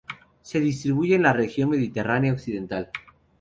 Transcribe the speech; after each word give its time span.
Se 0.41 0.59
distribuye 0.59 1.13
en 1.13 1.21
la 1.21 1.31
Región 1.31 1.69
mediterránea 1.69 2.33
Occidental. 2.33 2.89